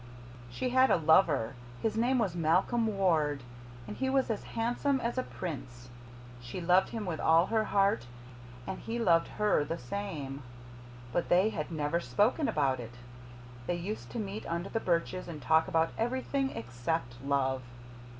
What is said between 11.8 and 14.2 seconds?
spoken about it. They used to